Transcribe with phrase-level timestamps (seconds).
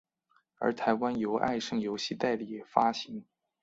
[0.57, 3.23] 而台湾由爱胜游戏代理发行。